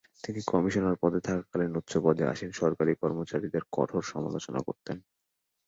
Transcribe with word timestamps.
তিনি 0.23 0.39
কমিশনার 0.47 0.95
পদে 1.01 1.19
থাকাকালীন 1.27 1.71
উচ্চপদে 1.77 2.23
আসীন 2.23 2.51
সরকারী 2.51 2.91
কর্মচারীদের 3.01 3.63
কঠোর 3.71 4.03
সমালোচনা 4.11 4.59
করতেন। 4.67 4.97